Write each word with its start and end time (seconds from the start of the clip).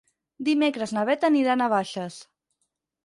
Dimecres 0.47 0.93
na 0.97 1.03
Bet 1.09 1.25
anirà 1.29 1.53
a 1.55 1.59
Navaixes. 1.63 2.21